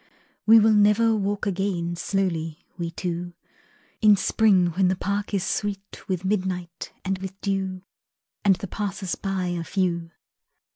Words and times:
We 0.47 0.59
will 0.59 0.73
never 0.73 1.15
walk 1.15 1.45
again 1.45 1.95
Slowly, 1.95 2.65
we 2.75 2.89
two, 2.89 3.33
In 4.01 4.15
spring 4.15 4.71
when 4.71 4.87
the 4.87 4.95
park 4.95 5.31
is 5.31 5.43
sweet 5.43 6.07
With 6.07 6.25
midnight 6.25 6.91
and 7.05 7.19
with 7.19 7.39
dew, 7.41 7.83
And 8.43 8.55
the 8.55 8.67
passers 8.67 9.13
by 9.13 9.49
are 9.51 9.63
few. 9.63 10.09